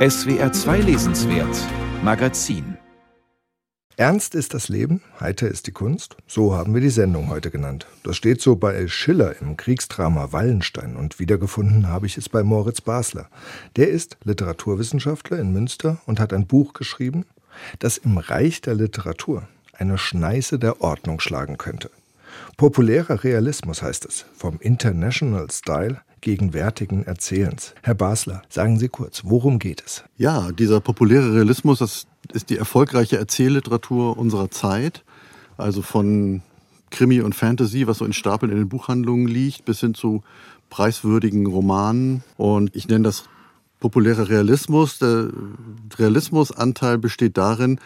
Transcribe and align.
SWR 0.00 0.50
2 0.50 0.78
Lesenswert 0.78 1.54
Magazin 2.02 2.78
Ernst 3.98 4.34
ist 4.34 4.54
das 4.54 4.70
Leben, 4.70 5.02
heiter 5.20 5.46
ist 5.46 5.66
die 5.66 5.72
Kunst. 5.72 6.16
So 6.26 6.54
haben 6.56 6.72
wir 6.72 6.80
die 6.80 6.88
Sendung 6.88 7.28
heute 7.28 7.50
genannt. 7.50 7.86
Das 8.02 8.16
steht 8.16 8.40
so 8.40 8.56
bei 8.56 8.88
Schiller 8.88 9.38
im 9.42 9.58
Kriegsdrama 9.58 10.32
Wallenstein 10.32 10.96
und 10.96 11.18
wiedergefunden 11.18 11.88
habe 11.88 12.06
ich 12.06 12.16
es 12.16 12.30
bei 12.30 12.42
Moritz 12.42 12.80
Basler. 12.80 13.28
Der 13.76 13.90
ist 13.90 14.16
Literaturwissenschaftler 14.24 15.38
in 15.38 15.52
Münster 15.52 16.00
und 16.06 16.18
hat 16.18 16.32
ein 16.32 16.46
Buch 16.46 16.72
geschrieben, 16.72 17.26
das 17.78 17.98
im 17.98 18.16
Reich 18.16 18.62
der 18.62 18.76
Literatur 18.76 19.48
eine 19.74 19.98
Schneise 19.98 20.58
der 20.58 20.80
Ordnung 20.80 21.20
schlagen 21.20 21.58
könnte. 21.58 21.90
Populärer 22.56 23.22
Realismus 23.22 23.82
heißt 23.82 24.06
es, 24.06 24.24
vom 24.34 24.60
International 24.60 25.50
Style 25.50 26.00
gegenwärtigen 26.20 27.04
Erzählens. 27.04 27.74
Herr 27.82 27.94
Basler, 27.94 28.42
sagen 28.48 28.78
Sie 28.78 28.88
kurz, 28.88 29.22
worum 29.24 29.58
geht 29.58 29.82
es? 29.84 30.04
Ja, 30.16 30.52
dieser 30.52 30.80
populäre 30.80 31.34
Realismus, 31.34 31.78
das 31.78 32.06
ist 32.32 32.50
die 32.50 32.56
erfolgreiche 32.56 33.16
Erzählliteratur 33.16 34.18
unserer 34.18 34.50
Zeit. 34.50 35.04
Also 35.56 35.82
von 35.82 36.42
Krimi 36.90 37.20
und 37.20 37.34
Fantasy, 37.34 37.86
was 37.86 37.98
so 37.98 38.04
in 38.04 38.12
Stapeln 38.12 38.52
in 38.52 38.58
den 38.58 38.68
Buchhandlungen 38.68 39.28
liegt, 39.28 39.64
bis 39.64 39.80
hin 39.80 39.94
zu 39.94 40.22
preiswürdigen 40.68 41.46
Romanen. 41.46 42.22
Und 42.36 42.74
ich 42.74 42.88
nenne 42.88 43.04
das 43.04 43.24
populärer 43.78 44.28
Realismus. 44.28 44.98
Der 44.98 45.28
Realismusanteil 45.98 46.98
besteht 46.98 47.36
darin, 47.36 47.80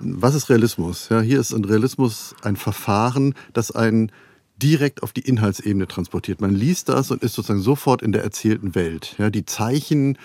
was 0.00 0.34
ist 0.34 0.48
Realismus? 0.48 1.08
Ja, 1.10 1.20
hier 1.20 1.40
ist 1.40 1.52
ein 1.52 1.64
Realismus 1.64 2.34
ein 2.42 2.56
Verfahren, 2.56 3.34
das 3.52 3.70
einen 3.70 4.10
direkt 4.62 5.02
auf 5.02 5.12
die 5.12 5.22
Inhaltsebene 5.22 5.86
transportiert. 5.88 6.40
Man 6.40 6.54
liest 6.54 6.88
das 6.88 7.10
und 7.10 7.22
ist 7.22 7.34
sozusagen 7.34 7.60
sofort 7.60 8.02
in 8.02 8.12
der 8.12 8.22
erzählten 8.22 8.74
Welt. 8.74 9.14
Ja, 9.18 9.30
die 9.30 9.44
Zeichen, 9.44 10.18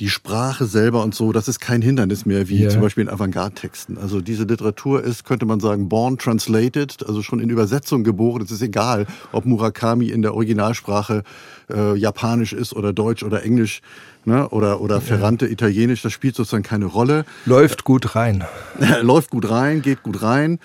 die 0.00 0.08
Sprache 0.08 0.64
selber 0.64 1.02
und 1.02 1.14
so, 1.14 1.30
das 1.30 1.46
ist 1.46 1.60
kein 1.60 1.82
Hindernis 1.82 2.24
mehr, 2.24 2.48
wie 2.48 2.62
yeah. 2.62 2.70
zum 2.70 2.80
Beispiel 2.80 3.02
in 3.02 3.10
Avantgarde-Texten. 3.10 3.98
Also 3.98 4.22
diese 4.22 4.44
Literatur 4.44 5.04
ist, 5.04 5.24
könnte 5.24 5.44
man 5.44 5.60
sagen, 5.60 5.90
born 5.90 6.16
translated, 6.16 7.06
also 7.06 7.22
schon 7.22 7.38
in 7.38 7.50
Übersetzung 7.50 8.02
geboren. 8.02 8.42
Es 8.42 8.50
ist 8.50 8.62
egal, 8.62 9.06
ob 9.32 9.44
Murakami 9.44 10.08
in 10.08 10.22
der 10.22 10.34
Originalsprache 10.34 11.22
äh, 11.68 11.94
Japanisch 11.96 12.54
ist 12.54 12.72
oder 12.72 12.94
Deutsch 12.94 13.22
oder 13.22 13.42
Englisch 13.44 13.82
ne? 14.24 14.48
oder, 14.48 14.80
oder 14.80 15.02
Ferrante. 15.02 15.46
Italienisch, 15.46 16.00
das 16.00 16.14
spielt 16.14 16.34
sozusagen 16.34 16.62
keine 16.62 16.86
Rolle. 16.86 17.26
Läuft 17.44 17.84
gut 17.84 18.14
rein. 18.16 18.44
Läuft 19.02 19.30
gut 19.30 19.50
rein, 19.50 19.82
geht 19.82 20.02
gut 20.02 20.22
rein 20.22 20.60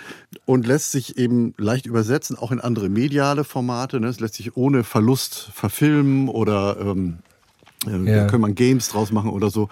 und 0.45 0.65
lässt 0.65 0.93
sich 0.93 1.17
eben 1.17 1.53
leicht 1.57 1.85
übersetzen, 1.85 2.37
auch 2.37 2.53
in 2.53 2.61
andere 2.61 2.87
mediale 2.87 3.43
Formate. 3.43 3.99
Ne? 3.99 4.07
Es 4.07 4.21
lässt 4.21 4.35
sich 4.35 4.55
ohne 4.55 4.85
Verlust 4.85 5.49
verfilmen 5.53 6.29
oder 6.29 6.77
ähm, 6.79 7.17
ja. 7.85 8.23
Da 8.23 8.27
kann 8.27 8.41
man 8.41 8.55
Games 8.55 8.89
draus 8.89 9.11
machen 9.11 9.29
oder 9.29 9.49
so. 9.49 9.69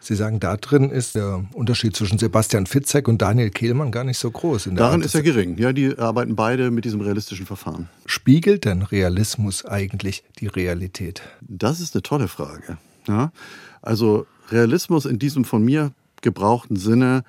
Sie 0.00 0.16
sagen, 0.16 0.38
da 0.38 0.58
drin 0.58 0.90
ist 0.90 1.14
der 1.14 1.44
Unterschied 1.54 1.96
zwischen 1.96 2.18
Sebastian 2.18 2.66
Fitzek 2.66 3.08
und 3.08 3.22
Daniel 3.22 3.48
Kehlmann 3.48 3.90
gar 3.90 4.04
nicht 4.04 4.18
so 4.18 4.30
groß. 4.30 4.68
Darin 4.74 5.00
Art, 5.00 5.04
ist 5.04 5.14
er 5.14 5.22
gering. 5.22 5.56
Ja, 5.56 5.72
die 5.72 5.96
arbeiten 5.96 6.36
beide 6.36 6.70
mit 6.70 6.84
diesem 6.84 7.00
realistischen 7.00 7.46
Verfahren. 7.46 7.88
Spiegelt 8.04 8.66
denn 8.66 8.82
Realismus 8.82 9.64
eigentlich 9.64 10.22
die 10.40 10.46
Realität? 10.46 11.22
Das 11.40 11.80
ist 11.80 11.94
eine 11.94 12.02
tolle 12.02 12.28
Frage. 12.28 12.76
Ja, 13.08 13.32
also 13.80 14.26
Realismus 14.50 15.06
in 15.06 15.18
diesem 15.18 15.46
von 15.46 15.64
mir 15.64 15.92
gebrauchten 16.24 16.74
Sinne 16.74 17.22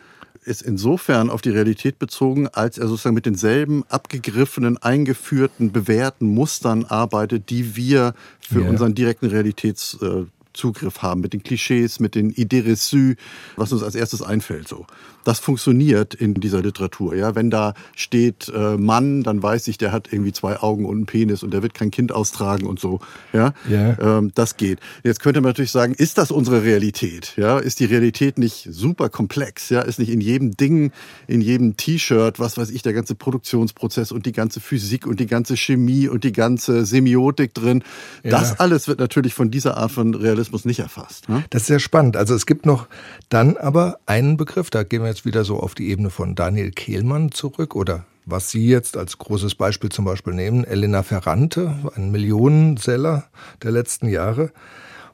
ist 0.44 0.62
insofern 0.62 1.30
auf 1.30 1.42
die 1.42 1.50
Realität 1.50 2.00
bezogen, 2.00 2.48
als 2.48 2.78
er 2.78 2.88
sozusagen 2.88 3.16
mit 3.16 3.26
denselben 3.26 3.84
abgegriffenen, 3.90 4.78
eingeführten, 4.78 5.72
bewährten 5.72 6.28
Mustern 6.28 6.86
arbeitet, 6.86 7.50
die 7.50 7.76
wir 7.76 8.14
für 8.40 8.60
yeah. 8.60 8.70
unseren 8.70 8.96
direkten 8.96 9.28
Realitäts 9.28 9.98
äh, 10.02 10.26
Zugriff 10.56 11.02
haben 11.02 11.22
mit 11.22 11.34
den 11.34 11.44
Klischees, 11.44 12.00
mit 12.00 12.16
den 12.16 12.31
Idées 12.31 12.66
reçues, 12.66 13.17
was 13.56 13.72
uns 13.72 13.84
als 13.84 13.95
erstes 13.95 14.22
einfällt. 14.22 14.67
So, 14.67 14.86
das 15.25 15.39
funktioniert 15.39 16.14
in 16.14 16.36
dieser 16.36 16.61
Literatur. 16.61 17.16
Ja, 17.16 17.36
wenn 17.36 17.50
da 17.50 17.73
steht 17.95 18.48
äh, 18.56 18.78
Mann, 18.78 19.23
dann 19.23 19.42
weiß 19.42 19.67
ich, 19.67 19.77
der 19.77 19.92
hat 19.92 20.14
irgendwie 20.14 20.32
zwei 20.32 20.60
Augen 20.60 20.86
und 20.86 20.95
einen 20.95 21.05
Penis 21.08 21.43
und 21.43 21.52
der 21.52 21.64
wird 21.64 21.73
kein 21.73 21.92
Kind 21.92 22.11
austragen 22.11 22.67
und 22.67 22.80
so. 22.80 22.99
Ja, 23.33 23.54
yeah. 23.70 23.98
ähm, 23.99 24.32
das 24.36 24.55
geht. 24.55 24.80
Jetzt 25.04 25.20
könnte 25.20 25.42
man 25.42 25.49
natürlich 25.49 25.71
sagen, 25.71 25.95
ist 25.95 26.20
das 26.20 26.32
unsere 26.32 26.64
Realität? 26.64 27.33
Ja, 27.37 27.58
ist 27.58 27.80
die 27.80 27.86
Realität 27.86 28.37
nicht 28.37 28.67
super 28.70 29.10
komplex? 29.10 29.70
Ja, 29.70 29.82
ist 29.82 29.98
nicht 29.98 30.11
in 30.11 30.22
jedem 30.22 30.55
Ding, 30.55 30.92
in 31.27 31.42
jedem 31.42 31.76
T-Shirt, 31.76 32.39
was 32.39 32.58
weiß 32.58 32.70
ich, 32.70 32.83
der 32.83 32.93
ganze 32.93 33.16
Produktionsprozess 33.16 34.11
und 34.11 34.27
die 34.27 34.32
ganze 34.32 34.60
Physik 34.60 35.08
und 35.08 35.20
die 35.20 35.27
ganze 35.27 35.58
Chemie 35.58 36.08
und 36.08 36.23
die 36.23 36.33
ganze 36.33 36.86
Semiotik 36.86 37.55
drin? 37.55 37.83
Ja. 38.23 38.30
Das 38.30 38.60
alles 38.60 38.87
wird 38.87 38.99
natürlich 38.99 39.33
von 39.33 39.49
dieser 39.49 39.77
Art 39.77 39.92
von 39.92 40.14
Realismus 40.14 40.45
Journalismus 40.45 40.66
nicht 40.66 40.80
erfasst. 40.80 41.30
Ne? 41.30 41.44
Das 41.50 41.64
ist 41.64 41.67
sehr 41.67 41.80
spannend. 41.80 42.17
Also 42.17 42.36
es 42.36 42.45
gibt 42.45 42.66
noch 42.66 42.88
dann 43.30 43.58
aber 43.58 44.00
einen 44.06 44.38
Begriff, 44.38 44.70
da 44.70 44.83
gehen 44.83 45.02
wir 45.02 45.10
jetzt 45.10 45.26
wieder 45.26 45.44
so 45.44 45.60
auf 45.60 45.76
die 45.76 45.89
Ebene 45.89 46.10
von 46.10 46.36
Daniel 46.36 46.72
Kehlmann 46.72 47.32
zurück 47.32 47.76
oder 47.76 48.06
was 48.26 48.50
Sie 48.50 48.67
jetzt 48.67 48.98
als 48.98 49.17
großes 49.20 49.55
Beispiel 49.55 49.92
zum 49.92 50.05
Beispiel 50.05 50.34
nehmen, 50.34 50.64
Elena 50.64 51.04
Ferrante, 51.04 51.76
ein 51.95 52.11
Millionenseller 52.11 53.26
der 53.61 53.72
letzten 53.72 54.08
Jahre. 54.08 54.52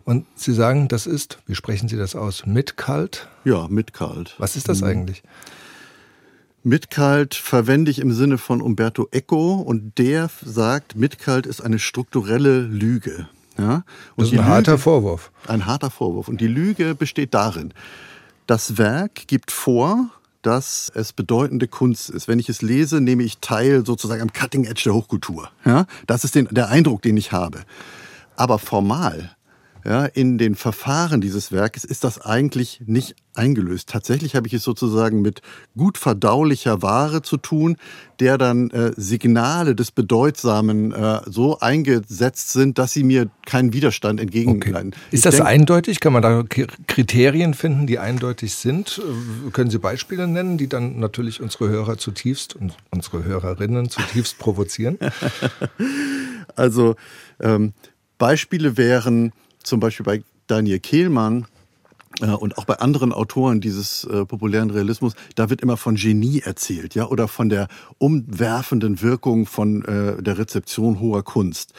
Und 0.05 0.25
Sie 0.35 0.53
sagen, 0.53 0.87
das 0.87 1.07
ist, 1.07 1.39
wie 1.45 1.55
sprechen 1.55 1.89
Sie 1.89 1.97
das 1.97 2.15
aus, 2.15 2.45
mitkalt? 2.45 3.27
Ja, 3.43 3.67
mitkalt. 3.67 4.35
Was 4.37 4.55
ist 4.55 4.69
das 4.69 4.81
mhm. 4.81 4.87
eigentlich? 4.87 5.23
Mitkalt 6.63 7.35
verwende 7.35 7.91
ich 7.91 7.99
im 7.99 8.13
Sinne 8.13 8.37
von 8.37 8.61
Umberto 8.61 9.07
Eco 9.11 9.55
und 9.55 9.97
der 9.97 10.29
sagt, 10.43 10.95
Mitkalt 10.95 11.45
ist 11.45 11.59
eine 11.59 11.79
strukturelle 11.79 12.61
Lüge. 12.61 13.27
Ja? 13.57 13.83
Das 14.17 14.27
ist 14.27 14.33
ein 14.33 14.45
harter 14.45 14.71
Lüge, 14.73 14.83
Vorwurf. 14.83 15.31
Ein 15.47 15.65
harter 15.65 15.89
Vorwurf. 15.89 16.27
Und 16.27 16.41
die 16.41 16.47
Lüge 16.47 16.95
besteht 16.95 17.33
darin, 17.33 17.73
das 18.47 18.77
Werk 18.77 19.27
gibt 19.27 19.51
vor, 19.51 20.09
dass 20.41 20.91
es 20.95 21.13
bedeutende 21.13 21.67
Kunst 21.67 22.09
ist. 22.09 22.27
Wenn 22.27 22.39
ich 22.39 22.49
es 22.49 22.61
lese, 22.61 22.99
nehme 22.99 23.23
ich 23.23 23.37
teil 23.39 23.85
sozusagen 23.85 24.21
am 24.21 24.33
Cutting 24.33 24.65
Edge 24.65 24.83
der 24.85 24.93
Hochkultur. 24.93 25.49
Ja? 25.65 25.85
Das 26.07 26.23
ist 26.23 26.35
den, 26.35 26.47
der 26.51 26.69
Eindruck, 26.69 27.01
den 27.01 27.17
ich 27.17 27.31
habe. 27.31 27.61
Aber 28.35 28.57
formal 28.59 29.35
ja, 29.85 30.05
in 30.05 30.37
den 30.37 30.55
Verfahren 30.55 31.21
dieses 31.21 31.51
Werkes 31.51 31.83
ist 31.83 32.03
das 32.03 32.21
eigentlich 32.21 32.81
nicht 32.85 33.15
eingelöst. 33.33 33.89
Tatsächlich 33.89 34.35
habe 34.35 34.47
ich 34.47 34.53
es 34.53 34.63
sozusagen 34.63 35.21
mit 35.21 35.41
gut 35.77 35.97
verdaulicher 35.97 36.81
Ware 36.81 37.21
zu 37.21 37.37
tun, 37.37 37.77
der 38.19 38.37
dann 38.37 38.69
äh, 38.71 38.91
Signale 38.95 39.73
des 39.75 39.91
Bedeutsamen 39.91 40.91
äh, 40.91 41.21
so 41.25 41.59
eingesetzt 41.59 42.51
sind, 42.51 42.77
dass 42.77 42.93
sie 42.93 43.03
mir 43.03 43.29
keinen 43.45 43.73
Widerstand 43.73 44.19
entgegenleiten. 44.19 44.89
Okay. 44.89 44.99
Ist 45.11 45.25
das 45.25 45.37
denk, 45.37 45.47
eindeutig? 45.47 45.99
Kann 45.99 46.13
man 46.13 46.21
da 46.21 46.43
Kriterien 46.43 47.53
finden, 47.53 47.87
die 47.87 47.99
eindeutig 47.99 48.53
sind? 48.55 49.01
Äh, 49.47 49.51
können 49.51 49.69
Sie 49.69 49.79
Beispiele 49.79 50.27
nennen, 50.27 50.57
die 50.57 50.67
dann 50.67 50.99
natürlich 50.99 51.41
unsere 51.41 51.69
Hörer 51.69 51.97
zutiefst 51.97 52.55
und 52.55 52.75
unsere 52.91 53.23
Hörerinnen 53.23 53.89
zutiefst 53.89 54.37
provozieren? 54.37 54.99
also 56.55 56.95
ähm, 57.39 57.73
Beispiele 58.17 58.77
wären 58.77 59.31
zum 59.63 59.79
Beispiel 59.79 60.03
bei 60.03 60.23
Daniel 60.47 60.79
Kehlmann 60.79 61.47
äh, 62.21 62.27
und 62.27 62.57
auch 62.57 62.65
bei 62.65 62.79
anderen 62.79 63.13
Autoren 63.13 63.61
dieses 63.61 64.03
äh, 64.05 64.25
populären 64.25 64.69
Realismus, 64.69 65.13
da 65.35 65.49
wird 65.49 65.61
immer 65.61 65.77
von 65.77 65.95
Genie 65.95 66.41
erzählt, 66.41 66.95
ja, 66.95 67.07
oder 67.07 67.27
von 67.27 67.49
der 67.49 67.67
umwerfenden 67.97 69.01
Wirkung 69.01 69.45
von 69.45 69.83
äh, 69.85 70.21
der 70.21 70.37
Rezeption 70.37 70.99
hoher 70.99 71.23
Kunst. 71.23 71.73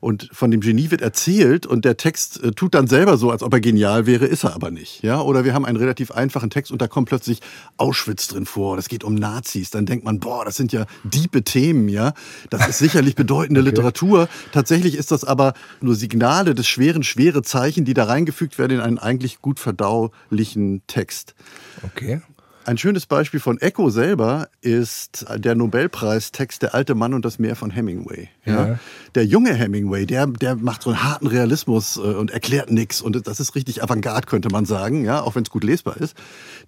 Und 0.00 0.28
von 0.32 0.50
dem 0.50 0.60
Genie 0.60 0.90
wird 0.90 1.02
erzählt 1.02 1.66
und 1.66 1.84
der 1.84 1.96
Text 1.96 2.42
äh, 2.42 2.52
tut 2.52 2.74
dann 2.74 2.86
selber 2.86 3.16
so, 3.16 3.30
als 3.30 3.42
ob 3.42 3.52
er 3.52 3.60
genial 3.60 4.06
wäre, 4.06 4.26
ist 4.26 4.44
er 4.44 4.54
aber 4.54 4.70
nicht. 4.70 5.02
Ja? 5.02 5.20
Oder 5.20 5.44
wir 5.44 5.54
haben 5.54 5.64
einen 5.64 5.76
relativ 5.76 6.10
einfachen 6.10 6.50
Text 6.50 6.70
und 6.70 6.80
da 6.80 6.88
kommt 6.88 7.08
plötzlich 7.08 7.40
Auschwitz 7.76 8.28
drin 8.28 8.46
vor. 8.46 8.76
Das 8.76 8.88
geht 8.88 9.04
um 9.04 9.14
Nazis. 9.14 9.70
Dann 9.70 9.86
denkt 9.86 10.04
man, 10.04 10.20
boah, 10.20 10.44
das 10.44 10.56
sind 10.56 10.72
ja 10.72 10.86
diepe 11.04 11.42
Themen, 11.42 11.88
ja. 11.88 12.12
Das 12.50 12.68
ist 12.68 12.78
sicherlich 12.78 13.14
bedeutende 13.14 13.60
okay. 13.62 13.70
Literatur. 13.70 14.28
Tatsächlich 14.52 14.96
ist 14.96 15.10
das 15.10 15.24
aber 15.24 15.54
nur 15.80 15.94
Signale 15.94 16.54
des 16.54 16.66
schweren, 16.66 17.02
schwere 17.02 17.42
Zeichen, 17.42 17.84
die 17.84 17.94
da 17.94 18.04
reingefügt 18.04 18.58
werden 18.58 18.78
in 18.78 18.80
einen 18.80 18.98
eigentlich 18.98 19.40
gut 19.40 19.58
verdaulichen 19.58 20.82
Text. 20.86 21.34
Okay. 21.82 22.20
Ein 22.68 22.76
schönes 22.76 23.06
Beispiel 23.06 23.40
von 23.40 23.58
Echo 23.62 23.88
selber 23.88 24.50
ist 24.60 25.24
der 25.38 25.54
Nobelpreistext 25.54 26.60
Der 26.60 26.74
alte 26.74 26.94
Mann 26.94 27.14
und 27.14 27.24
das 27.24 27.38
Meer 27.38 27.56
von 27.56 27.70
Hemingway. 27.70 28.28
Ja. 28.44 28.66
ja. 28.66 28.78
Der 29.14 29.24
junge 29.24 29.54
Hemingway, 29.54 30.04
der, 30.04 30.26
der 30.26 30.54
macht 30.54 30.82
so 30.82 30.90
einen 30.90 31.02
harten 31.02 31.28
Realismus 31.28 31.96
äh, 31.96 32.00
und 32.00 32.30
erklärt 32.30 32.70
nichts. 32.70 33.00
Und 33.00 33.26
das 33.26 33.40
ist 33.40 33.54
richtig 33.54 33.82
Avantgarde, 33.82 34.26
könnte 34.26 34.50
man 34.50 34.66
sagen, 34.66 35.02
ja, 35.02 35.22
auch 35.22 35.34
wenn 35.34 35.44
es 35.44 35.50
gut 35.50 35.64
lesbar 35.64 35.96
ist. 35.96 36.14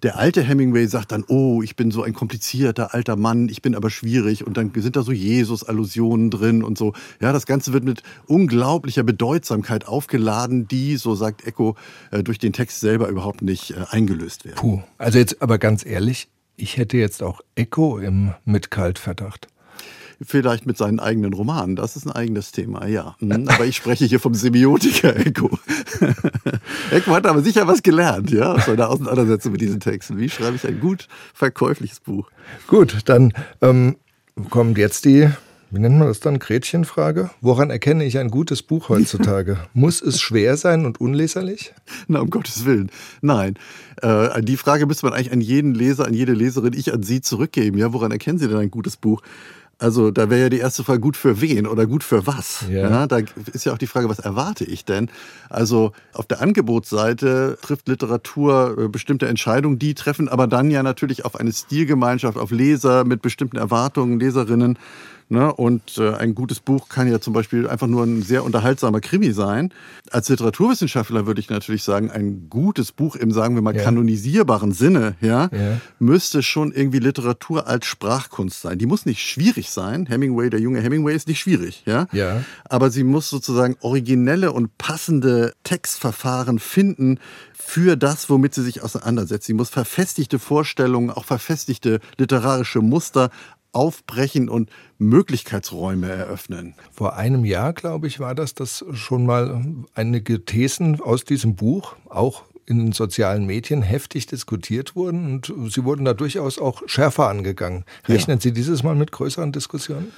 Der 0.01 0.17
alte 0.17 0.41
Hemingway 0.41 0.87
sagt 0.87 1.11
dann, 1.11 1.23
oh, 1.27 1.61
ich 1.61 1.75
bin 1.75 1.91
so 1.91 2.01
ein 2.01 2.13
komplizierter 2.13 2.95
alter 2.95 3.15
Mann, 3.15 3.47
ich 3.47 3.61
bin 3.61 3.75
aber 3.75 3.91
schwierig. 3.91 4.43
Und 4.43 4.57
dann 4.57 4.71
sind 4.73 4.95
da 4.95 5.03
so 5.03 5.11
Jesus-Allusionen 5.11 6.31
drin 6.31 6.63
und 6.63 6.79
so. 6.79 6.93
Ja, 7.21 7.31
das 7.31 7.45
Ganze 7.45 7.73
wird 7.73 7.83
mit 7.83 8.01
unglaublicher 8.25 9.03
Bedeutsamkeit 9.03 9.87
aufgeladen, 9.87 10.67
die, 10.67 10.97
so 10.97 11.13
sagt 11.13 11.45
Echo, 11.45 11.75
äh, 12.09 12.23
durch 12.23 12.39
den 12.39 12.53
Text 12.53 12.79
selber 12.79 13.07
überhaupt 13.07 13.43
nicht 13.43 13.69
äh, 13.69 13.85
eingelöst 13.91 14.45
werden. 14.45 14.57
Puh, 14.57 14.81
also 14.97 15.19
jetzt 15.19 15.43
aber 15.43 15.59
ganz 15.59 15.85
ehrlich, 15.91 16.29
ich 16.55 16.77
hätte 16.77 16.97
jetzt 16.97 17.21
auch 17.21 17.41
Echo 17.55 17.99
im 17.99 18.33
Mitkaltverdacht. 18.45 19.47
Vielleicht 20.23 20.67
mit 20.67 20.77
seinen 20.77 20.99
eigenen 20.99 21.33
Romanen. 21.33 21.75
Das 21.75 21.95
ist 21.95 22.05
ein 22.05 22.11
eigenes 22.11 22.51
Thema, 22.51 22.85
ja. 22.85 23.15
Mhm. 23.19 23.49
Aber 23.49 23.65
ich 23.65 23.75
spreche 23.75 24.05
hier 24.05 24.19
vom 24.19 24.35
Semiotiker 24.35 25.15
Eco. 25.17 25.57
Eco 26.91 27.11
hat 27.11 27.25
aber 27.25 27.41
sicher 27.41 27.67
was 27.67 27.81
gelernt, 27.81 28.29
ja, 28.29 28.53
aus 28.53 28.67
seiner 28.67 28.89
Auseinandersetzung 28.89 29.53
mit 29.53 29.61
diesen 29.61 29.79
Texten. 29.79 30.19
Wie 30.19 30.29
schreibe 30.29 30.55
ich 30.55 30.67
ein 30.67 30.79
gut 30.79 31.07
verkäufliches 31.33 31.99
Buch? 31.99 32.29
Gut, 32.67 32.99
dann 33.05 33.33
ähm, 33.61 33.97
kommt 34.51 34.77
jetzt 34.77 35.05
die 35.05 35.29
wie 35.71 35.79
nennt 35.79 35.97
man 35.97 36.07
das 36.07 36.19
dann, 36.19 36.37
Gretchenfrage? 36.37 37.29
Woran 37.39 37.69
erkenne 37.69 38.03
ich 38.03 38.17
ein 38.17 38.29
gutes 38.29 38.61
Buch 38.61 38.89
heutzutage? 38.89 39.57
Muss 39.73 40.01
es 40.01 40.19
schwer 40.19 40.57
sein 40.57 40.85
und 40.85 40.99
unleserlich? 40.99 41.73
Na, 42.07 42.19
um 42.19 42.29
Gottes 42.29 42.65
Willen. 42.65 42.91
Nein. 43.21 43.55
Äh, 44.01 44.41
die 44.43 44.57
Frage 44.57 44.85
müsste 44.85 45.05
man 45.05 45.13
eigentlich 45.13 45.31
an 45.31 45.41
jeden 45.41 45.73
Leser, 45.73 46.05
an 46.05 46.13
jede 46.13 46.33
Leserin, 46.33 46.73
ich 46.73 46.93
an 46.93 47.03
Sie 47.03 47.21
zurückgeben. 47.21 47.77
Ja, 47.77 47.93
woran 47.93 48.11
erkennen 48.11 48.37
Sie 48.37 48.47
denn 48.47 48.57
ein 48.57 48.71
gutes 48.71 48.97
Buch? 48.97 49.21
Also 49.81 50.11
da 50.11 50.29
wäre 50.29 50.41
ja 50.41 50.49
die 50.49 50.59
erste 50.59 50.83
Frage, 50.83 50.99
gut 50.99 51.17
für 51.17 51.41
wen 51.41 51.65
oder 51.65 51.87
gut 51.87 52.03
für 52.03 52.27
was? 52.27 52.65
Ja. 52.69 52.89
ja. 52.89 53.07
da 53.07 53.19
ist 53.51 53.65
ja 53.65 53.73
auch 53.73 53.79
die 53.79 53.87
Frage, 53.87 54.09
was 54.09 54.19
erwarte 54.19 54.63
ich 54.63 54.85
denn? 54.85 55.09
Also 55.49 55.93
auf 56.13 56.27
der 56.27 56.39
Angebotsseite 56.39 57.57
trifft 57.61 57.87
Literatur 57.87 58.75
äh, 58.77 58.87
bestimmte 58.89 59.27
Entscheidungen, 59.27 59.79
die 59.79 59.95
treffen 59.95 60.29
aber 60.29 60.45
dann 60.45 60.69
ja 60.69 60.83
natürlich 60.83 61.25
auf 61.25 61.35
eine 61.35 61.51
Stilgemeinschaft, 61.51 62.37
auf 62.37 62.51
Leser 62.51 63.05
mit 63.05 63.23
bestimmten 63.23 63.57
Erwartungen, 63.57 64.19
Leserinnen. 64.19 64.77
Ne? 65.31 65.53
Und 65.53 65.97
äh, 65.97 66.13
ein 66.13 66.35
gutes 66.35 66.59
Buch 66.59 66.89
kann 66.89 67.09
ja 67.09 67.21
zum 67.21 67.31
Beispiel 67.31 67.65
einfach 67.65 67.87
nur 67.87 68.03
ein 68.03 68.21
sehr 68.21 68.43
unterhaltsamer 68.43 68.99
Krimi 68.99 69.31
sein. 69.31 69.73
Als 70.09 70.27
Literaturwissenschaftler 70.27 71.25
würde 71.25 71.39
ich 71.39 71.49
natürlich 71.49 71.83
sagen, 71.83 72.11
ein 72.11 72.49
gutes 72.49 72.91
Buch 72.91 73.15
im, 73.15 73.31
sagen 73.31 73.55
wir 73.55 73.61
mal, 73.61 73.73
ja. 73.73 73.81
kanonisierbaren 73.81 74.73
Sinne, 74.73 75.15
ja, 75.21 75.49
ja, 75.53 75.79
müsste 75.99 76.43
schon 76.43 76.73
irgendwie 76.73 76.99
Literatur 76.99 77.65
als 77.65 77.85
Sprachkunst 77.85 78.61
sein. 78.61 78.77
Die 78.77 78.85
muss 78.85 79.05
nicht 79.05 79.21
schwierig 79.21 79.71
sein. 79.71 80.05
Hemingway, 80.05 80.49
der 80.49 80.59
junge 80.59 80.81
Hemingway, 80.81 81.15
ist 81.15 81.29
nicht 81.29 81.39
schwierig, 81.39 81.83
ja. 81.85 82.07
ja. 82.11 82.43
Aber 82.65 82.91
sie 82.91 83.05
muss 83.05 83.29
sozusagen 83.29 83.77
originelle 83.79 84.51
und 84.51 84.77
passende 84.77 85.53
Textverfahren 85.63 86.59
finden, 86.59 87.19
für 87.63 87.95
das, 87.95 88.29
womit 88.29 88.53
sie 88.53 88.63
sich 88.63 88.83
auseinandersetzt. 88.83 89.45
Sie 89.45 89.53
muss 89.53 89.69
verfestigte 89.69 90.39
Vorstellungen, 90.39 91.09
auch 91.09 91.23
verfestigte 91.23 92.01
literarische 92.17 92.81
Muster 92.81 93.29
aufbrechen 93.73 94.49
und 94.49 94.69
Möglichkeitsräume 94.97 96.09
eröffnen. 96.09 96.75
Vor 96.91 97.15
einem 97.15 97.45
Jahr, 97.45 97.73
glaube 97.73 98.07
ich, 98.07 98.19
war 98.19 98.35
das, 98.35 98.53
dass 98.53 98.85
schon 98.93 99.25
mal 99.25 99.63
einige 99.95 100.43
Thesen 100.45 100.99
aus 100.99 101.23
diesem 101.23 101.55
Buch 101.55 101.95
auch 102.09 102.43
in 102.65 102.77
den 102.77 102.91
sozialen 102.91 103.45
Medien 103.45 103.81
heftig 103.81 104.27
diskutiert 104.27 104.95
wurden 104.95 105.33
und 105.35 105.71
sie 105.71 105.83
wurden 105.83 106.05
da 106.05 106.13
durchaus 106.13 106.59
auch 106.59 106.83
schärfer 106.85 107.27
angegangen. 107.27 107.85
Rechnen 108.07 108.37
ja. 108.37 108.41
Sie 108.41 108.53
dieses 108.53 108.83
Mal 108.83 108.95
mit 108.95 109.11
größeren 109.11 109.51
Diskussionen? 109.51 110.11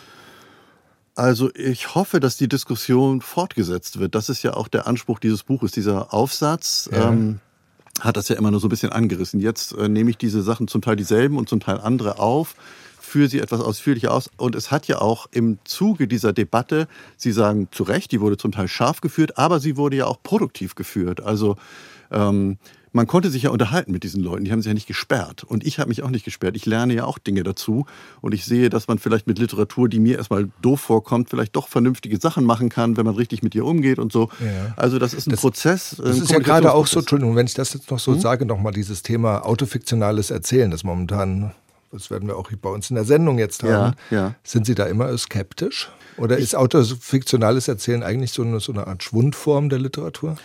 Also 1.16 1.54
ich 1.54 1.94
hoffe, 1.94 2.20
dass 2.20 2.38
die 2.38 2.50
Diskussion 2.50 3.22
fortgesetzt 3.22 4.00
wird. 4.00 4.16
Das 4.16 4.30
ist 4.30 4.44
ja 4.44 4.56
auch 4.56 4.68
der 4.68 4.88
Anspruch 4.88 5.20
dieses 5.20 5.44
Buches, 5.44 5.72
dieser 5.72 6.14
Aufsatz. 6.14 6.90
Ja. 6.92 7.10
Ähm, 7.10 7.40
hat 8.00 8.18
das 8.18 8.28
ja 8.28 8.36
immer 8.36 8.50
nur 8.50 8.60
so 8.60 8.68
ein 8.68 8.72
bisschen 8.72 8.92
angerissen. 8.92 9.40
Jetzt 9.40 9.74
äh, 9.74 9.88
nehme 9.88 10.10
ich 10.10 10.18
diese 10.18 10.42
Sachen 10.42 10.68
zum 10.68 10.82
Teil 10.82 10.96
dieselben 10.96 11.38
und 11.38 11.48
zum 11.48 11.60
Teil 11.60 11.80
andere 11.80 12.18
auf 12.18 12.56
führe 13.14 13.30
sie 13.30 13.40
etwas 13.40 13.62
ausführlicher 13.62 14.12
aus. 14.12 14.32
Und 14.38 14.56
es 14.56 14.72
hat 14.72 14.88
ja 14.88 15.00
auch 15.00 15.28
im 15.32 15.60
Zuge 15.66 16.08
dieser 16.08 16.34
Debatte, 16.34 16.88
Sie 17.16 17.32
sagen 17.32 17.68
zu 17.70 17.84
Recht, 17.84 18.12
die 18.12 18.20
wurde 18.20 18.38
zum 18.38 18.52
Teil 18.52 18.68
scharf 18.68 19.02
geführt, 19.02 19.38
aber 19.38 19.60
sie 19.60 19.78
wurde 19.78 19.98
ja 19.98 20.08
auch 20.08 20.24
produktiv 20.24 20.74
geführt. 20.74 21.22
Also 21.22 21.56
ähm, 22.10 22.58
man 22.92 23.06
konnte 23.06 23.30
sich 23.30 23.44
ja 23.44 23.52
unterhalten 23.52 23.92
mit 23.92 24.04
diesen 24.04 24.24
Leuten, 24.24 24.46
die 24.46 24.52
haben 24.52 24.64
sich 24.64 24.70
ja 24.70 24.74
nicht 24.74 24.88
gesperrt. 24.88 25.44
Und 25.44 25.64
ich 25.64 25.78
habe 25.78 25.90
mich 25.90 26.02
auch 26.02 26.10
nicht 26.10 26.26
gesperrt. 26.26 26.56
Ich 26.56 26.66
lerne 26.66 26.96
ja 26.96 27.06
auch 27.06 27.20
Dinge 27.20 27.44
dazu. 27.44 27.86
Und 28.22 28.34
ich 28.34 28.46
sehe, 28.46 28.72
dass 28.72 28.88
man 28.88 28.98
vielleicht 28.98 29.28
mit 29.28 29.38
Literatur, 29.38 29.90
die 29.90 30.00
mir 30.00 30.18
erstmal 30.18 30.50
doof 30.64 30.82
vorkommt, 30.82 31.30
vielleicht 31.30 31.56
doch 31.56 31.68
vernünftige 31.68 32.18
Sachen 32.18 32.46
machen 32.46 32.70
kann, 32.70 32.98
wenn 32.98 33.06
man 33.06 33.16
richtig 33.16 33.44
mit 33.44 33.54
ihr 33.54 33.66
umgeht 33.66 34.00
und 34.00 34.12
so. 34.12 34.30
Ja. 34.40 34.74
Also 34.76 34.98
das 34.98 35.14
ist 35.14 35.28
ein 35.28 35.32
das, 35.32 35.42
Prozess. 35.42 36.02
Das 36.04 36.18
ist 36.18 36.32
ja 36.32 36.40
gerade 36.40 36.74
auch 36.74 36.88
so, 36.88 37.00
Entschuldigung, 37.00 37.36
wenn 37.36 37.46
ich 37.46 37.54
das 37.54 37.74
jetzt 37.74 37.92
noch 37.92 38.00
so 38.00 38.14
hm? 38.14 38.22
sage, 38.22 38.46
nochmal 38.48 38.74
dieses 38.74 39.04
Thema 39.04 39.46
autofiktionales 39.46 40.32
Erzählen, 40.32 40.72
das 40.72 40.84
momentan 40.84 41.52
das 41.94 42.10
werden 42.10 42.28
wir 42.28 42.38
auch 42.38 42.52
bei 42.62 42.70
uns 42.70 42.90
in 42.90 42.96
der 42.96 43.06
Sendung 43.06 43.40
jetzt 43.40 43.64
haben. 43.64 43.96
Ja, 44.10 44.18
ja. 44.18 44.36
Sind 44.44 44.66
Sie 44.66 44.76
da 44.76 44.86
immer 44.86 45.16
skeptisch? 45.18 45.92
Oder 46.18 46.38
ich 46.38 46.44
ist 46.44 46.56
autofiktionales 46.56 47.68
Erzählen 47.68 48.04
eigentlich 48.04 48.32
so 48.32 48.44
eine, 48.44 48.60
so 48.60 48.72
eine 48.72 48.88
Art 48.88 49.04
Schwundform 49.04 49.70
der 49.70 49.80
Literatur? 49.80 50.36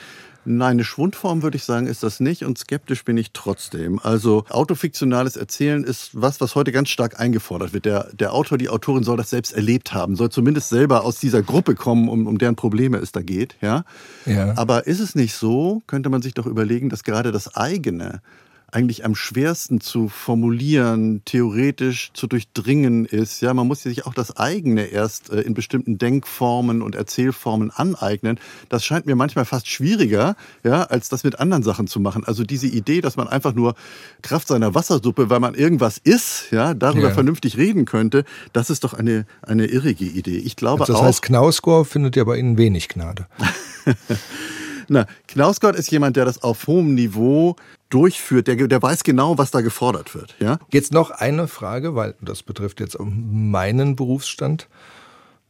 Nein, 0.45 0.73
eine 0.73 0.85
Schwundform 0.85 1.43
würde 1.43 1.59
ich 1.59 1.65
sagen, 1.65 1.87
ist 1.87 2.03
das 2.03 2.21
nicht 2.21 2.45
und 2.45 2.57
skeptisch 2.57 3.05
bin 3.05 3.19
ich 3.19 3.33
trotzdem. 3.33 3.99
Also 4.03 4.45
autofiktionales 4.49 5.37
Erzählen 5.37 5.85
ist 5.85 6.11
was, 6.15 6.41
was 6.41 6.55
heute 6.55 6.73
ganz 6.73 6.89
stark 6.89 7.21
eingefordert 7.21 7.75
wird. 7.75 7.85
Der, 7.85 8.09
der 8.15 8.33
Autor, 8.33 8.57
die 8.57 8.71
Autorin 8.71 9.03
soll 9.03 9.19
das 9.19 9.29
selbst 9.29 9.53
erlebt 9.53 9.93
haben, 9.93 10.17
soll 10.17 10.31
zumindest 10.31 10.71
selber 10.71 11.05
aus 11.05 11.19
dieser 11.19 11.43
Gruppe 11.43 11.75
kommen, 11.75 12.09
um, 12.09 12.27
um 12.27 12.39
deren 12.39 12.57
Probleme 12.57 12.97
es 12.97 13.13
da 13.13 13.21
geht. 13.21 13.57
Ja? 13.61 13.85
ja. 14.25 14.57
Aber 14.57 14.87
ist 14.87 15.01
es 15.01 15.15
nicht 15.15 15.35
so, 15.35 15.83
könnte 15.87 16.09
man 16.09 16.23
sich 16.23 16.33
doch 16.33 16.47
überlegen, 16.47 16.89
dass 16.89 17.05
gerade 17.05 17.31
das 17.31 17.55
eigene 17.55 18.23
eigentlich 18.71 19.05
am 19.05 19.15
schwersten 19.15 19.81
zu 19.81 20.09
formulieren, 20.09 21.23
theoretisch 21.25 22.11
zu 22.13 22.27
durchdringen 22.27 23.07
ist. 23.07 23.41
Ja, 23.41 23.55
man 23.55 23.67
muss 23.67 23.83
sich 23.83 24.05
auch 24.07 24.13
das 24.13 24.37
eigene 24.37 24.85
erst 24.87 25.31
äh, 25.31 25.41
in 25.41 25.55
bestimmten 25.55 25.97
Denkformen 25.97 26.83
und 26.83 26.95
Erzählformen 26.95 27.71
aneignen. 27.71 28.39
Das 28.69 28.85
scheint 28.85 29.07
mir 29.07 29.17
manchmal 29.17 29.47
fast 29.47 29.69
schwieriger, 29.69 30.37
ja, 30.65 30.83
als 30.83 31.09
das 31.09 31.25
mit 31.25 31.41
anderen 31.41 31.63
Sachen 31.63 31.87
zu 31.87 31.99
machen. 31.99 32.25
Also 32.25 32.45
diese 32.45 32.67
Idee, 32.67 33.01
dass 33.01 33.17
man 33.17 33.27
einfach 33.27 33.55
nur 33.55 33.75
Kraft 34.21 34.49
seiner 34.49 34.75
Wassersuppe, 34.75 35.31
weil 35.31 35.41
man 35.41 35.55
irgendwas 35.55 35.97
isst, 35.97 36.51
ja, 36.51 36.75
darüber 36.75 37.09
ja. 37.09 37.15
vernünftig 37.15 37.57
reden 37.57 37.87
könnte, 37.87 38.25
das 38.53 38.69
ist 38.69 38.85
doch 38.85 38.93
eine, 38.93 39.25
eine 39.41 39.65
irrige 39.65 40.05
Idee. 40.05 40.37
Ich 40.37 40.57
glaube 40.57 40.83
also 40.83 40.93
das 40.93 41.01
auch. 41.01 41.07
Das 41.07 41.17
heißt, 41.17 41.23
Knausgård 41.23 41.89
findet 41.89 42.17
ja 42.17 42.25
bei 42.25 42.37
Ihnen 42.37 42.59
wenig 42.59 42.89
Gnade. 42.89 43.27
Na, 44.89 45.07
Knausgott 45.27 45.77
ist 45.77 45.91
jemand, 45.91 46.17
der 46.17 46.25
das 46.25 46.43
auf 46.43 46.67
hohem 46.67 46.95
Niveau 46.95 47.57
durchführt, 47.91 48.47
der, 48.47 48.57
der 48.57 48.83
weiß 48.83 49.05
genau, 49.05 49.39
was 49.39 49.51
da 49.51 49.61
gefordert 49.61 50.15
wird. 50.15 50.35
Ja? 50.41 50.59
Jetzt 50.73 50.93
noch 50.93 51.11
eine 51.11 51.49
Frage, 51.49 51.95
weil 51.95 52.15
das 52.21 52.43
betrifft 52.43 52.81
jetzt 52.81 52.97
meinen 53.01 53.97
Berufsstand. 53.97 54.69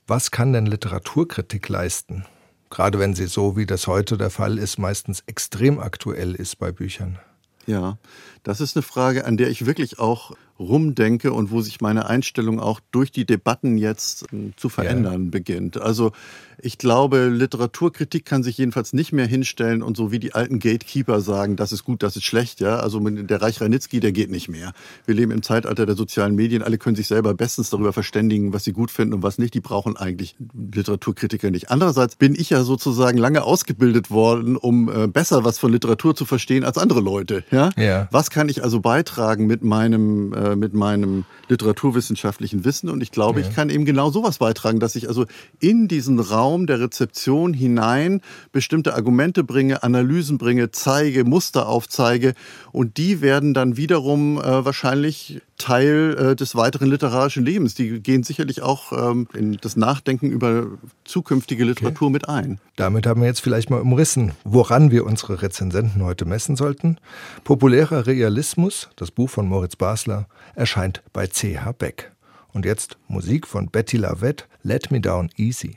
Was 0.06 0.31
kann 0.31 0.52
denn 0.52 0.67
Literaturkritik 0.67 1.69
leisten? 1.69 2.25
Gerade 2.70 2.99
wenn 2.99 3.14
sie 3.14 3.26
so, 3.26 3.56
wie 3.56 3.67
das 3.67 3.87
heute 3.87 4.19
der 4.19 4.31
Fall 4.31 4.58
ist, 4.58 4.79
meistens 4.79 5.23
extrem 5.26 5.79
aktuell 5.79 6.35
ist 6.35 6.56
bei 6.58 6.73
Büchern. 6.73 7.19
Ja, 7.67 7.99
das 8.43 8.61
ist 8.61 8.76
eine 8.76 8.82
Frage, 8.82 9.25
an 9.25 9.37
der 9.37 9.49
ich 9.49 9.67
wirklich 9.67 9.99
auch 9.99 10.32
rumdenke 10.58 11.32
und 11.32 11.50
wo 11.50 11.60
sich 11.60 11.81
meine 11.81 12.08
Einstellung 12.08 12.60
auch 12.60 12.81
durch 12.90 13.10
die 13.12 13.25
Debatten 13.25 13.78
jetzt 13.78 14.32
äh, 14.32 14.50
zu 14.56 14.69
verändern 14.69 15.25
ja. 15.25 15.31
beginnt. 15.31 15.81
Also 15.81 16.12
ich 16.60 16.78
glaube, 16.78 17.28
Literaturkritik 17.28 18.25
kann 18.25 18.43
sich 18.43 18.58
jedenfalls 18.58 18.93
nicht 18.93 19.12
mehr 19.12 19.26
hinstellen 19.26 19.82
und 19.82 19.96
so 19.96 20.10
wie 20.10 20.19
die 20.19 20.34
alten 20.34 20.58
Gatekeeper 20.58 21.20
sagen, 21.20 21.55
das 21.55 21.72
ist 21.72 21.84
gut, 21.84 22.02
das 22.02 22.16
ist 22.16 22.25
schlecht. 22.25 22.60
Ja, 22.60 22.81
also 22.81 22.99
der 22.99 23.40
Reich 23.40 23.61
Ranitzky, 23.61 24.00
der 24.00 24.11
geht 24.12 24.30
nicht 24.30 24.49
mehr. 24.49 24.73
Wir 25.06 25.14
leben 25.14 25.30
im 25.30 25.42
Zeitalter 25.42 25.87
der 25.87 25.94
sozialen 25.94 26.35
Medien. 26.35 26.62
Alle 26.62 26.78
können 26.78 26.97
sich 26.97 27.06
selber 27.06 27.35
bestens 27.35 27.71
darüber 27.71 27.92
verständigen, 27.92 28.52
was 28.52 28.64
sie 28.64 28.73
gut 28.73 28.90
finden 28.90 29.14
und 29.14 29.23
was 29.23 29.38
nicht. 29.38 29.54
Die 29.54 29.61
brauchen 29.61 29.97
eigentlich 29.97 30.37
Literaturkritiker 30.54 31.50
nicht. 31.50 31.71
Andererseits 31.71 32.16
bin 32.16 32.35
ich 32.35 32.50
ja 32.50 32.64
sozusagen 32.64 33.18
lange 33.18 33.44
ausgebildet 33.44 34.11
worden, 34.11 34.56
um 34.56 34.88
äh, 34.88 35.06
besser 35.06 35.44
was 35.44 35.59
von 35.59 35.71
Literatur 35.71 36.16
zu 36.16 36.25
verstehen 36.25 36.64
als 36.64 36.76
andere 36.76 37.00
Leute. 37.00 37.44
Ja, 37.52 37.71
ja. 37.76 38.09
was 38.11 38.30
kann 38.30 38.49
ich 38.49 38.64
also 38.64 38.80
beitragen 38.80 39.47
mit 39.47 39.62
meinem 39.62 40.33
äh, 40.52 40.57
mit 40.57 40.75
meinem 40.75 41.25
literaturwissenschaftlichen 41.49 42.64
Wissen? 42.64 42.88
Und 42.90 43.02
ich 43.02 43.11
glaube, 43.11 43.40
ja. 43.40 43.49
ich 43.49 43.55
kann 43.55 43.71
eben 43.71 43.85
genau 43.85 44.11
sowas 44.11 44.38
beitragen, 44.38 44.81
dass 44.81 44.97
ich 44.97 45.09
also 45.09 45.26
in 45.61 45.88
diesen 45.88 46.21
Raum 46.21 46.67
der 46.67 46.81
Rezeption 46.81 47.55
hinein 47.55 48.21
bestimmte 48.52 48.95
Argumente 48.95 49.45
bringe, 49.45 49.83
Analysen 49.83 50.38
bringe, 50.38 50.71
zeige, 50.71 51.25
Muster 51.25 51.69
aufzeige 51.69 52.35
und 52.73 52.97
die 52.97 53.21
werden 53.21 53.55
dann 53.55 53.76
wiederum 53.76 54.38
äh, 54.38 54.64
wahrscheinlich 54.64 55.40
Teil 55.59 56.17
äh, 56.19 56.37
des 56.37 56.55
weiteren 56.55 56.88
literarischen 56.88 57.45
Lebens. 57.45 57.75
Die 57.75 58.00
gehen 58.00 58.23
sicherlich 58.23 58.62
auch 58.62 58.93
ähm, 58.93 59.29
in 59.35 59.59
das 59.61 59.77
Nachdenken 59.77 60.31
über 60.31 60.67
zukünftige 61.05 61.65
Literatur 61.65 62.09
okay. 62.09 62.12
mit 62.12 62.29
ein. 62.29 62.61
Damit 62.77 63.07
haben 63.07 63.21
wir 63.21 63.29
jetzt 63.29 63.41
vielleicht 63.41 63.69
mal 63.69 63.81
umrissen, 63.81 64.33
woran 64.45 64.91
wir 64.91 65.05
unsere 65.05 65.43
Rezensenten 65.43 66.03
heute 66.03 66.25
messen 66.25 66.57
sollten. 66.57 66.99
Populärer 67.45 68.07
Realismus, 68.07 68.88
das 68.97 69.11
Buch 69.11 69.29
von 69.29 69.49
Moritz 69.49 69.77
Basler, 69.77 70.29
erscheint 70.55 71.03
bei 71.12 71.27
CH 71.27 71.73
Beck. 71.77 72.12
Und 72.53 72.65
jetzt 72.65 72.97
Musik 73.09 73.47
von 73.47 73.69
Betty 73.69 73.99
Lavette, 73.99 74.45
Let 74.62 74.91
Me 74.91 75.00
Down 75.00 75.31
Easy. 75.37 75.77